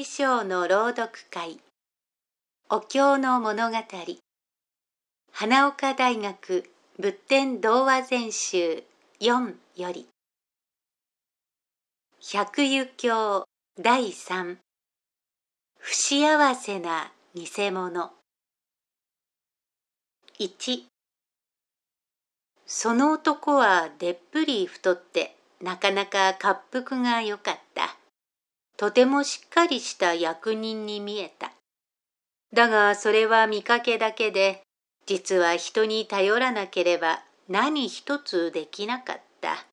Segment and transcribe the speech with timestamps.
[0.00, 1.58] 七章の朗読会。
[2.70, 3.76] お経の物語。
[5.32, 8.84] 花岡大学仏典童話全集
[9.18, 10.06] 4より。
[12.20, 13.44] 百湯経
[13.82, 14.58] 第三。
[15.80, 18.12] 不幸せな偽物。
[20.38, 20.84] 1
[22.66, 27.67] その男はでっぷり太ってなかなか滑腹がよかった。
[28.78, 31.50] とてもしっかりした役人に見えた。
[32.54, 34.62] だがそれは見かけだけで、
[35.04, 39.66] 実は人に頼らなければ何一つできなかった。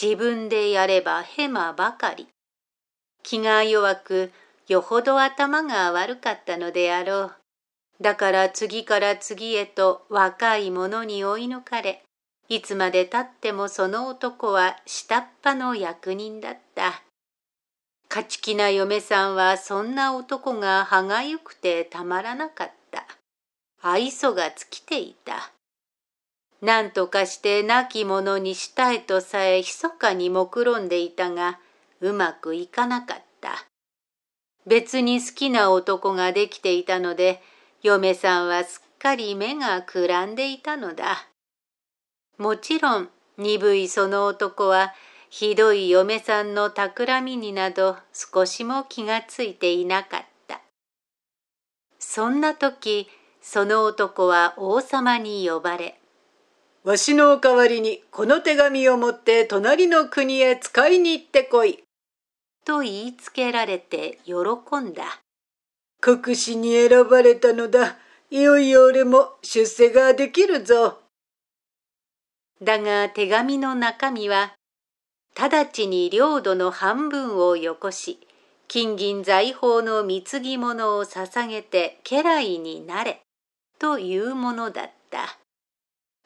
[0.00, 2.28] 自分でやればヘマばかり。
[3.24, 4.32] 気が弱く、
[4.68, 7.34] よほど頭が悪かったのであろう。
[8.00, 12.02] だから次から次へと若い者に追い抜かれ、
[12.48, 17.02] いつまでたってもその男は下っ端の役人だった。
[18.14, 23.06] 勝ち気な嫁さんはそんな男が歯がゆくてたまらなかった。
[23.80, 25.50] 愛想が尽きていた。
[26.60, 31.58] 何とかして亡き者にしたいとさえ密かに目論んでいたが、
[32.02, 33.64] うまくいかなかった。
[34.66, 37.40] 別に好きな男ができていたので、
[37.82, 41.28] 嫁さんはすっかり目がくらんでいたのだ。
[42.36, 44.92] もちろん鈍いその男は
[45.34, 50.60] ひどい嫁さんの企みになど少しも気がついていなかった。
[51.98, 53.08] そんな時、
[53.40, 55.98] その男は王様に呼ばれ、
[56.84, 61.82] わしの代わりにこの手紙を持って隣の国へ使いに行ってこい。
[62.66, 64.34] と言いつけられて喜
[64.80, 65.22] んだ。
[66.02, 67.96] 国士に選ばれたのだ。
[68.30, 70.98] いよいよ俺も出世ができるぞ。
[72.60, 74.52] だが手紙の中身は
[75.38, 78.18] 直ちに領土の半分をよこし、
[78.68, 83.20] 金銀財宝の貢ぎ物を捧げて家来になれ、
[83.78, 85.38] というものだった。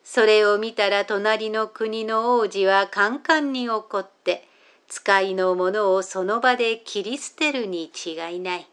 [0.05, 4.47] それを見たら隣の国の王子はカンカンに怒って、
[4.89, 8.67] 使いの者をその場で切り捨てるに違いない。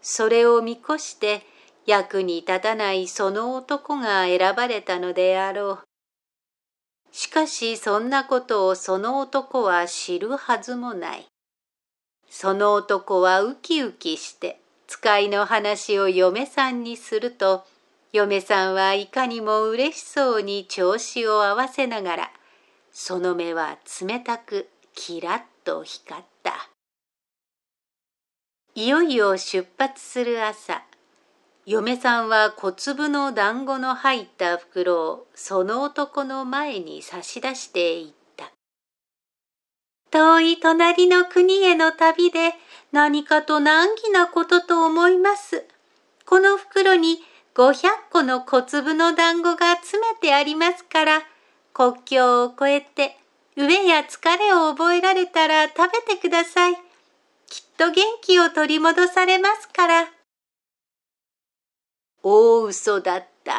[0.00, 1.42] それを見越して
[1.86, 5.91] 役に立たないその男が選ばれたのであろう。
[7.12, 11.26] しかしそんなことをその男は知るはずもない。
[12.30, 17.64] その男はウキウキして使いの話を嫁さんにすると、
[18.12, 22.30] 嫁さんはいかにも嬉しそうに調子を合わせながら、
[22.92, 26.68] その目は冷たくキラッと光った。
[28.74, 30.82] いよいよ出発する朝、
[31.64, 38.50] 嫁さんは小粒の団子の入った袋をその男の前に差し出していった。
[40.10, 42.54] 遠い隣の国への旅で
[42.90, 45.64] 何かと難儀なことと思います。
[46.26, 47.18] この袋に
[47.54, 51.22] 500個の小粒の団子が詰めてありますから、
[51.72, 53.16] 国境を越えて
[53.56, 56.74] 飢えや疲れを覚えられたら食べてください。
[57.46, 60.21] きっと元気を取り戻されますから。
[62.22, 63.54] 大嘘だった。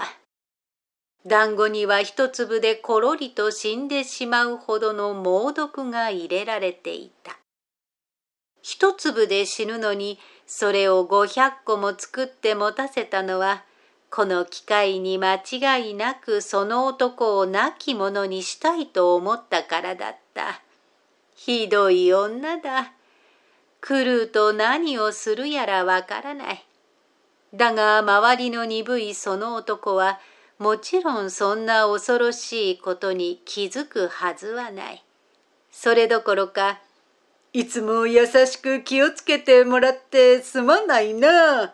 [1.25, 7.37] 団子には一粒でころりと死んでしまうほどの猛毒が入れられていた。
[8.61, 13.63] 一粒で死ぬのにそれを五百個も作って持たせたのは
[14.09, 20.61] この機会に間違いなくその男を亡き者にしたいと思ったからだった。
[21.35, 22.93] ひどい女だ。
[23.81, 26.65] 来ると何をするやらわからない。
[27.53, 30.19] だが周りの鈍いその男は
[30.57, 35.03] もちろんそんな恐ろしいことに気づくはずはない。
[35.71, 36.79] それどころか、
[37.51, 41.73] いつも優しく気をつけてもらってすまないな。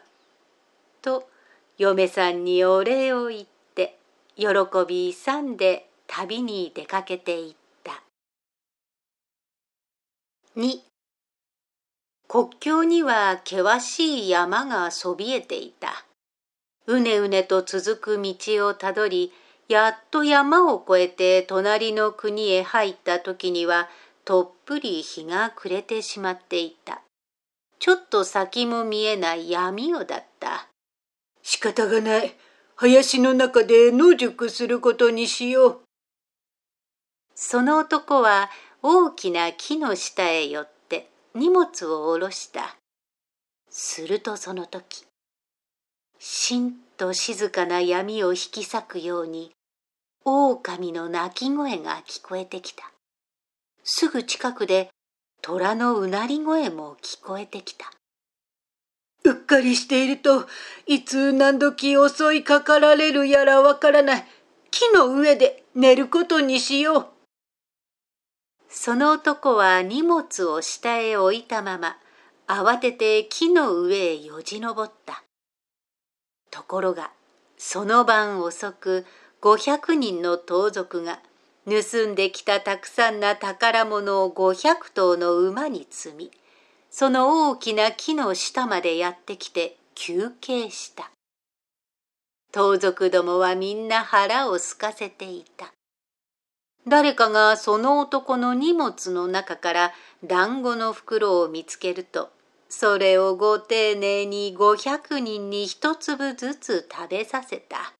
[1.01, 1.29] と
[1.77, 3.45] 嫁さんにお礼を言っ
[3.75, 3.97] て
[4.35, 4.47] 喜
[4.87, 8.01] び勇んで旅に出かけていった。
[10.57, 10.88] 2
[12.31, 16.05] 国境には険しい山がそびえていた。
[16.85, 19.33] うねうねと続く道をたどり、
[19.67, 23.89] やっと山を越えて隣の国へ入った時には、
[24.25, 27.01] とっぷり日が暮れてしまっていた。
[27.79, 30.67] ちょっと先も見えない闇夜だった。
[31.41, 32.35] 仕方がない。
[32.75, 35.79] 林の中で野宿することにしよう。
[37.33, 38.51] その男は
[38.83, 40.78] 大きな木の下へ寄って
[41.35, 42.75] 荷物を下ろした。
[43.69, 45.05] するとその時、
[46.17, 49.51] しんと静かな闇を引き裂くように、
[50.25, 52.91] 狼の鳴き声が聞こえてきた。
[53.83, 54.89] すぐ近くで
[55.41, 57.91] 虎のうなり声も聞こえてきた。
[59.23, 60.47] うっかりしていると
[60.87, 64.25] いつ何時襲いかかられるやらわからない
[64.71, 67.18] 木の上で寝ることにしよう。
[68.69, 71.97] その男は荷物を下へ置いたまま
[72.47, 75.23] 慌てて木の上へよじ登った。
[76.51, 77.11] ところが
[77.57, 79.05] その晩遅く
[79.41, 81.19] 500人の盗賊が
[81.65, 86.31] 盗んできたたくさんな宝物を500頭の馬に積み
[86.89, 91.11] その大きな木の下までやってきて休憩した。
[92.51, 95.71] 盗賊どもはみんな腹を空かせていた。
[96.89, 99.93] 誰かがその男の荷物の中から
[100.25, 102.31] 団子の袋を見つけると、
[102.67, 107.93] それをご丁寧に500人に一粒ずつ食べさせた。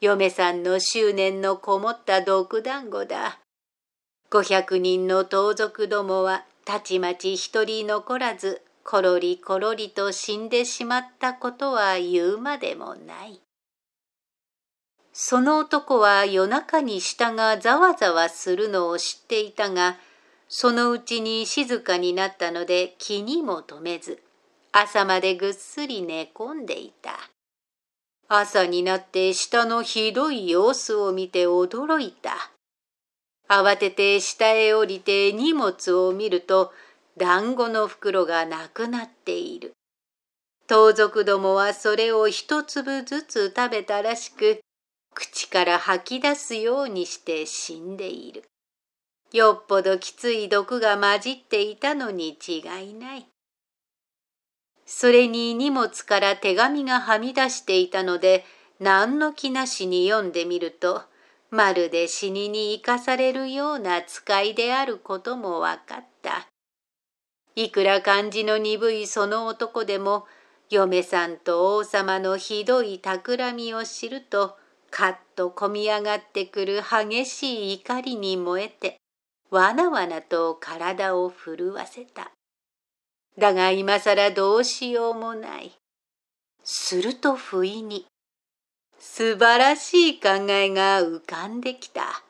[0.00, 3.38] 嫁さんの執念のこもった毒団子だ。
[4.30, 13.45] 500人の盗賊どもはたちまち一人残らずころりころりと死んでしまったことは言うまでもない。
[15.18, 19.96] その男は夜中に下がざわざわするのを知っていたが、
[20.46, 24.22] そのうちに静かになったので気にも留めず、
[24.72, 27.12] 朝までぐっすり寝込んでいた。
[28.28, 32.50] 朝になって下のひどい様子を見て驚いた。
[33.48, 36.74] 慌てて下へ降りて荷物を見ると
[37.16, 39.72] 団子の袋がなくなっている。
[40.66, 44.60] 盗賊どもはそれを一粒ずつ食べたらしく、
[45.18, 48.44] 口から吐き出すようにして死んでいる。
[49.32, 52.60] よっぽどきつい毒が混じっていたのに違
[52.90, 53.26] いない。
[54.84, 58.44] それに荷物から手紙がはみ出していたので、
[58.78, 61.02] 何の気なしに読んでみると、
[61.50, 66.46] まるで死にに生かされるような使いであることもわかった。
[67.54, 70.26] いくら感じの鈍いその男でも、
[70.68, 74.58] 嫁さんと王様のひどい企みを知ると、
[74.96, 78.96] かっとこみ上がってくる激しい怒りに燃えて、
[79.50, 82.30] わなわなと体を震わせた。
[83.36, 85.72] だが今さらどうしようもない。
[86.64, 88.06] すると不意に、
[88.98, 92.22] 素晴らしい考えが浮かんできた。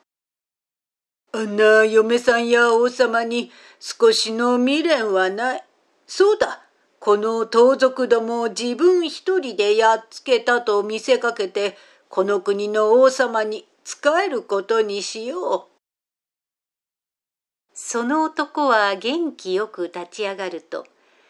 [1.31, 3.49] あんな嫁さんや王様に
[3.79, 5.63] 少しの未練はない。
[6.05, 6.65] そうだ、
[6.99, 11.77] この盗賊どもを自分一人でやっつけたと見せかけて、
[12.09, 15.77] この国の王様に仕えることにしよう。
[17.73, 20.85] その男は元気よく立ち上がると、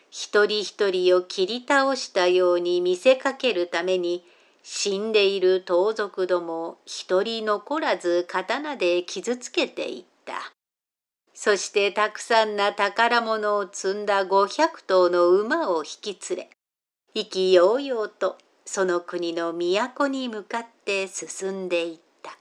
[0.09, 4.23] 一人一人を切り倒したように見せかけるために、
[4.63, 10.53] 死んでいる盗賊どもを一人残らず刀で傷つけていった。
[11.33, 16.49] そしてたくさんな宝物を積んだ五百頭の馬を引き連れ、
[17.13, 18.37] 意気揚々と
[18.67, 22.37] その国の都に向かって進んでいった。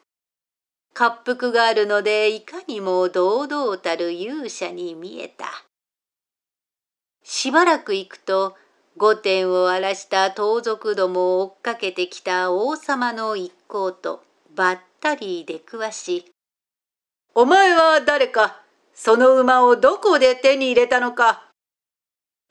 [0.99, 5.47] 滑腹があるのでいかにも堂々たる勇者に見えた。
[7.23, 8.57] しばらく行くと
[8.97, 14.23] 御殿を荒らした盗賊どもを追っかけてきた王様の一行と
[14.55, 16.25] ばったり出くわし、
[17.35, 18.63] お前は誰か、
[18.95, 21.45] その馬をどこで手に入れたのか？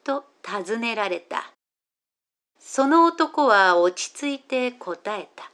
[0.03, 1.54] と尋ねられた。
[2.67, 5.51] その男は落ち着いて答えた。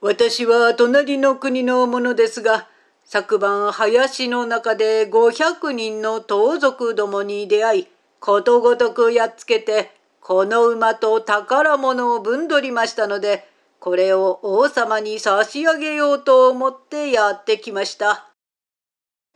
[0.00, 2.66] 私は隣の国の者ですが、
[3.04, 7.86] 昨晩林の中で500人の盗賊どもに出会い、
[8.20, 13.46] ことごとくやっつけて、この馬と宝物を分取りましたので、
[13.78, 18.30] これを王様に差し上げようと思ってやってきました。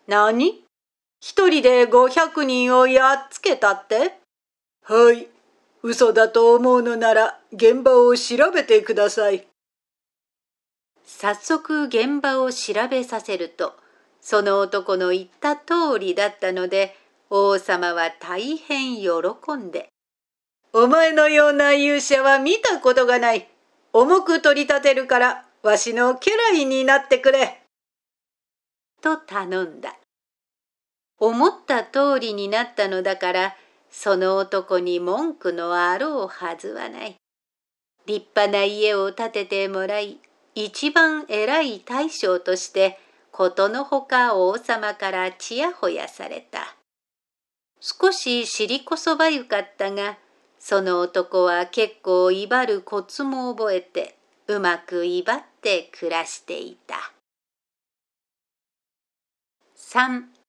[0.09, 0.65] 何？
[1.21, 4.15] 一人で500人をやっつけたって？
[4.85, 5.29] はい。
[5.83, 9.47] 嘘だと思うのなら現場を調べてください。
[11.05, 13.75] 早速現場を調べさせると、
[14.21, 16.97] その男の言った通りだったので、
[17.31, 19.09] 王様は大変喜
[19.57, 19.89] んで、
[20.73, 23.49] お前のような勇者は見たことがない。
[23.93, 27.63] 重く取り立てるから、わしの家来になってくれ。
[29.03, 29.97] と頼んだ。
[31.19, 33.57] 思った通りになったのだから、
[33.93, 37.17] その男に文句のあろうはずはない。
[38.07, 40.19] 立派な家を建ててもらい、
[40.55, 42.99] 一番偉い大将として、
[43.31, 46.75] ことのほか王様からちやほやされた。
[47.81, 50.17] 少し尻こそばゆかったが、
[50.59, 57.13] その男は結構威張るコツも覚えて、うまく威張って暮らしていた。
[59.77, 60.42] 3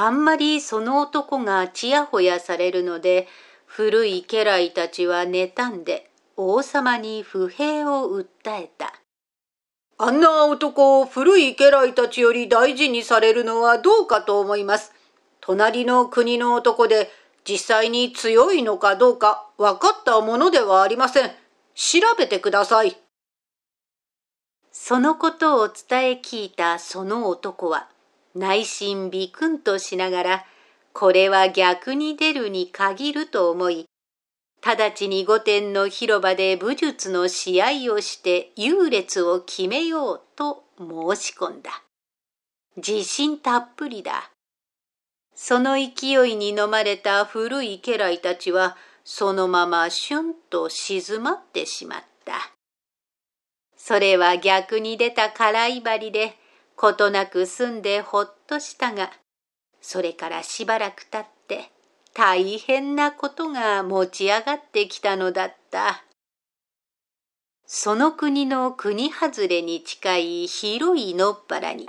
[0.00, 3.26] あんまりその男がちやほやされるので、
[3.66, 8.26] 古い家来たちは妬んで王様に不平を訴
[8.62, 8.94] えた。
[9.98, 14.92] あんな男を古い家来たちより大事にされるのはどうかと思います。
[15.40, 17.10] 隣の国の男で
[17.42, 21.30] 実際に強いのかどうか分かったものではありません。
[21.74, 22.96] 調べてください。
[24.70, 27.88] そのことを伝え聞いたその男は
[28.34, 30.44] 内心ビクンとしながら
[30.92, 33.86] これは逆に出るに限ると思い
[34.60, 41.82] 直ちに御殿の広場で武術の試合をして優劣を決めようと申し込んだ。
[42.76, 44.30] 自信たっぷりだ。
[45.34, 52.52] その勢いに飲まれた古い家来たちはそのままシュンと静まってしまった。
[53.76, 56.36] それは逆に出た辛い針で
[56.80, 59.10] ことなく済んでほっとしたが、
[59.80, 61.72] それからしばらくたって
[62.14, 66.04] 大変なことが持ち上がってきたのだった。
[67.66, 71.88] その国の国外れに近い広い野っ原に、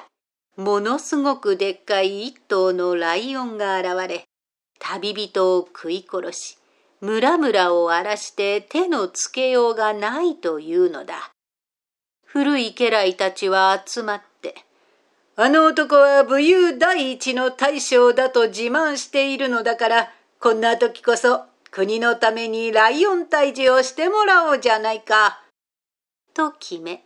[0.57, 4.25] ものすごくでっかい一頭のライオンが現れ、
[4.79, 6.57] 旅人を食い殺し、
[6.99, 11.29] 村々を荒らして手のつけようがないというのだ。
[12.25, 14.28] 古い家来たちは集まって、
[15.41, 25.41] あの男は武勇第一の大将だと自慢しているのだから、こんな時こそ国のためにライオン退治をしてもらおうじゃないか。
[26.33, 27.05] と決め、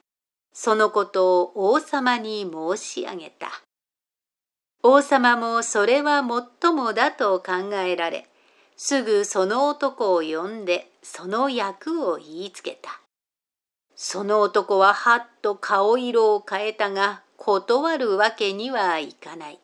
[0.51, 3.51] そのことを王様に申し上げた。
[4.81, 8.27] 王様もそれはもっともだと考えられ、
[8.75, 12.99] すぐその男を呼んでその役を言いつけた。
[13.95, 19.59] その男ははっと顔色を変えたが断るわけにはいかない。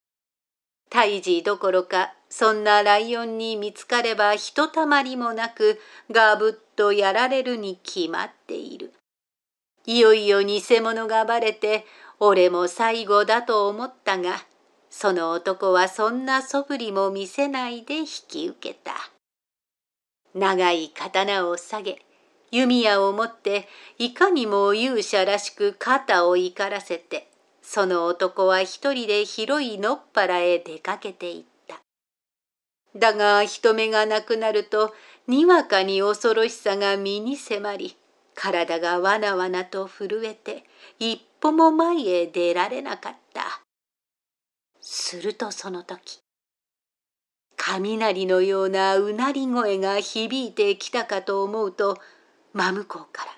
[0.89, 5.79] 胎児どころかそんなライオンに見つかればひとたまりもなく
[6.12, 8.91] ガブッとやられるに決まっている。
[9.86, 11.86] いよいよ偽物がばれて
[12.19, 14.36] 俺も最後だと思ったが
[14.89, 18.91] その男はそんな素振りも見せないで引き受けた。
[20.36, 22.01] 長い刀を下げ
[22.51, 27.28] 弓矢を持っていかにも勇者らしく肩を怒らせて
[27.71, 31.79] その男は一人で広い野っ原へ出かけていった。
[32.95, 34.91] だが人目がなくなると
[35.27, 37.95] にわかに恐ろしさが身に迫り
[38.33, 40.63] 体がわなわなと震えて
[40.97, 43.61] 一歩も前へ出られなかった。
[44.81, 46.21] するとその時
[47.55, 51.99] 雷のようなうなり声が響いてきたかと思うと
[52.51, 53.31] 真向こうから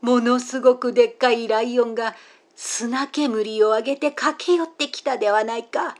[0.00, 2.14] ものすごくでっかいライオンが
[2.56, 5.96] 砂煙を上げて駆け寄ってきたではないか。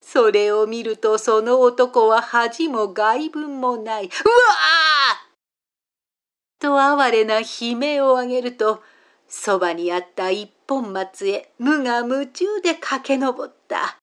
[0.00, 4.04] それを見るとその男は恥も外聞もない。
[4.04, 4.12] うわ
[6.58, 8.82] と哀れな悲鳴を上げると、
[9.28, 13.98] そばにあった一本松へ無我夢中で駆け上った。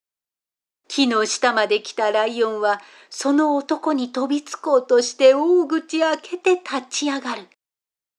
[0.88, 2.80] 木の下まで来たライオンは
[3.10, 7.48] その男に飛びつこうとして大口開けて立ち上がる。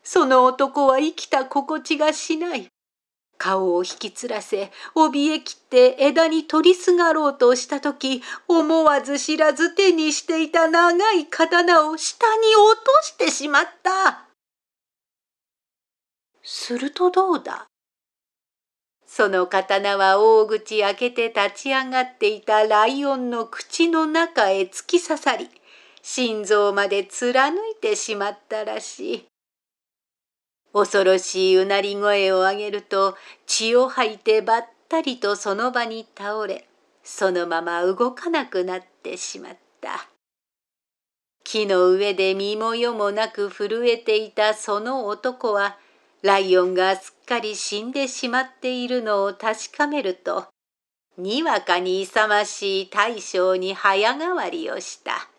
[0.03, 2.67] その男は生きた心地がしない。
[3.37, 14.25] 顔を引きつらせ、怯えきって枝に取りすがろうとしたとき、思わず知らず手にしていた長い刀を下に落としてしまった。
[16.43, 17.67] するとどうだ？
[19.05, 25.49] その刀は大口開けて立ち上がっていたライオンの口の中へ突き刺さり、
[26.01, 29.25] 心臓まで貫いてしまったらしい。
[30.73, 36.67] 恐ろしいうなり声を上げると血を吐いてばったりとその場に倒れ
[37.03, 40.07] そのまま動かなくなってしまった
[41.43, 45.77] 木の上で身も世もなく震えていたその男は
[46.21, 50.47] ライオンがすっかり死んでしまっているのを確かめると
[51.17, 55.29] にわかに勇ましい大将に早変わりをした。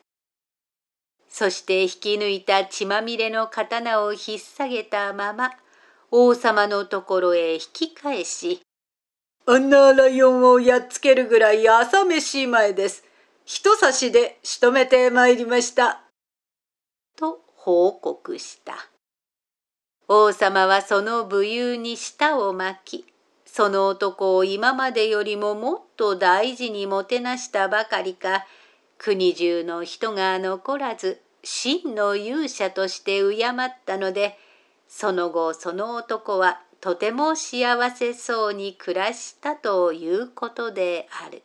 [1.39, 5.53] そして引き抜いた血まみれの刀を引っ提げたまま
[6.11, 8.61] 王様のところへ引き返し、
[9.47, 13.05] あんなライオンをやっつけるぐらい朝飯前です。
[13.45, 16.01] 一差しで仕留めてまいりました。
[17.17, 18.89] と報告した。
[20.09, 23.05] 王様はその武勇に舌を巻き、
[23.47, 28.45] その男を今までよりももっと大事にもてなしたばかりか、
[28.99, 33.55] 国中の人が残らず真の勇者として敬っ
[33.85, 34.39] たので
[34.89, 41.43] その後その男はとても幸せそうに暮らしたということである。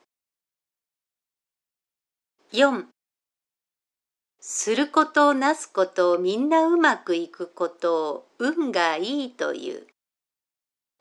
[2.54, 2.86] 4
[4.40, 9.88] することなすことみんなうまくいくことを運がいいという。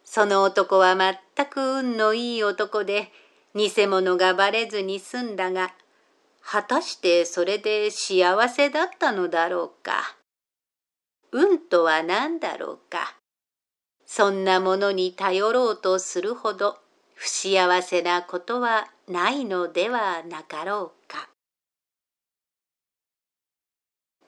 [0.05, 3.11] その男は全く運のいい男で
[3.55, 5.75] 偽物がばれずに済んだが
[6.45, 10.17] 果たしてそれで幸せだったのだろうか？
[11.31, 13.17] 運とは何だろうか？
[14.05, 16.79] そんなものに頼ろうとするほど
[17.15, 21.29] 不幸せなことはないのではなかろうか？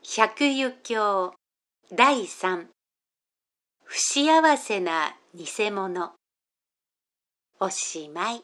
[0.02, 1.34] 百油経
[1.92, 2.68] 第三
[3.82, 6.12] 不幸せな偽物
[7.60, 8.42] おしまい。